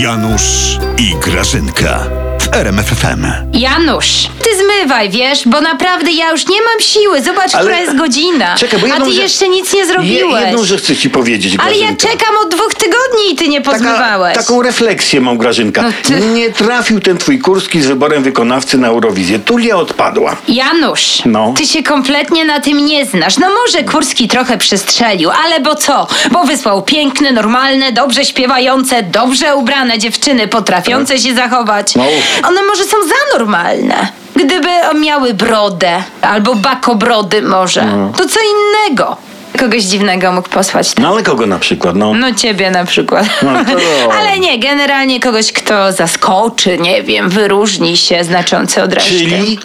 [0.00, 3.26] Janusz i Grażynka w RMFFM.
[3.52, 7.22] Janusz, ty zmywaj, wiesz, bo naprawdę ja już nie mam siły.
[7.22, 8.54] Zobacz, Ale- która jest godzina.
[8.58, 10.40] Czekaj, bo A jedną ty rzecz- jeszcze nic nie zrobiłeś.
[10.40, 12.08] Je, jedną rzecz chcę ci powiedzieć, Ale ja Grażynka.
[12.08, 14.36] czekam od dwóch tygodni i ty nie pozmywałeś.
[14.36, 15.82] taką refleksję mam, Grażynka.
[15.82, 19.38] No ty- Nie trafił ten twój kurski z wyborem wykonawcy na Eurowizję.
[19.38, 20.36] Tulia odpadła.
[20.48, 21.54] Janusz, No.
[21.56, 23.38] ty się kompletnie na tym nie znasz.
[23.38, 26.06] No może Kurski trochę przestrzelił, ale bo co?
[26.30, 31.94] Bo wysłał piękne, normalne, dobrze śpiewające, dobrze ubrane dziewczyny, potrafiące się zachować.
[31.94, 32.04] No.
[32.48, 34.08] One może są za normalne.
[34.36, 34.68] Gdyby
[35.00, 38.12] miały brodę, albo bakobrody może, No.
[38.16, 39.16] to co innego.
[39.58, 40.92] Kogoś dziwnego mógł posłać.
[40.98, 41.96] No ale kogo na przykład?
[41.96, 43.26] No, No ciebie na przykład.
[43.42, 49.10] No to- Ale nie, generalnie kogoś, kto zaskoczy, nie wiem, wyróżni się znacząco od reszty.
[49.18, 49.58] Czyli?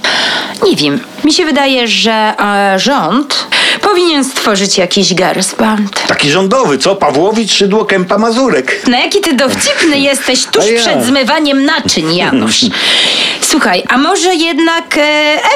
[0.65, 0.99] Nie wiem.
[1.23, 3.47] Mi się wydaje, że e, rząd
[3.81, 6.07] powinien stworzyć jakiś girls band.
[6.07, 6.95] taki rządowy, co?
[6.95, 8.81] Pawłowicz, Szydło, Kępa, Mazurek.
[8.87, 10.79] No jaki ty dowcipny jesteś tuż ja.
[10.79, 12.61] przed zmywaniem naczyń, Janusz.
[13.51, 15.01] Słuchaj, a może jednak e,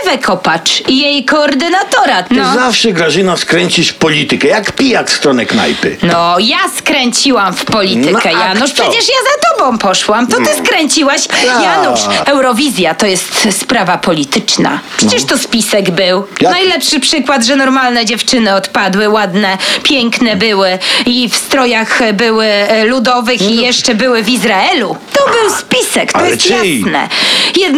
[0.04, 2.24] Ewę Kopacz i jej koordynatora?
[2.24, 2.54] Ty No.
[2.54, 5.98] zawsze, Grażyna, skręcisz w politykę, jak pijak w stronę knajpy.
[6.04, 8.74] No, ja skręciłam w politykę, No, a Janusz.
[8.74, 8.84] kto?
[8.84, 10.28] Przecież ja za tobą poszłam.
[10.28, 11.28] To ty skręciłaś.
[11.28, 11.64] Tak.
[11.64, 14.80] Janusz, Eurowizja to jest sprawa polityczna.
[14.98, 16.24] Przecież to spisek był.
[16.42, 16.52] Jak?
[16.52, 23.42] Najlepszy przykład, że normalne dziewczyny odpadły, ładne, piękne były i w strojach były e, ludowych
[23.42, 24.98] i jeszcze były w Izraelu.
[25.14, 26.80] To był spisek, to Ale jest czyj?
[26.80, 27.10] jasne.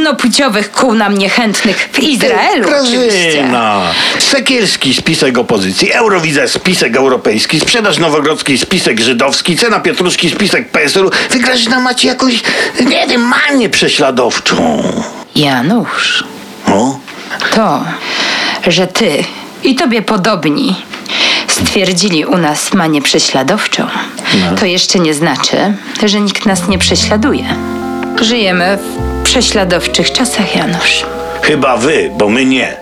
[0.08, 2.70] Jednopłciowych kół nam niechętnych w Izraelu.
[2.82, 3.34] oczywiście.
[3.34, 3.82] Grażyna.
[4.20, 11.10] Sekierski spisek opozycji, Eurowizja spisek europejski, sprzedaż nowogrodzkiej spisek żydowski, cena pietruszki spisek PSL-u.
[11.30, 12.44] Wy, Grażyna, macie jakąś,
[12.86, 14.84] nie wiem, manię prześladowczą.
[15.36, 16.24] Janusz.
[16.68, 17.00] O?
[17.56, 17.84] To,
[18.68, 19.24] że ty
[19.64, 20.76] i tobie podobni
[21.48, 23.88] stwierdzili u nas manię prześladowczą,
[24.60, 25.58] to jeszcze nie znaczy,
[26.04, 27.46] że nikt nas nie prześladuje.
[28.22, 31.06] Żyjemy w prześladowczych czasach, Janusz.
[31.42, 32.78] Chyba wy, bo my nie.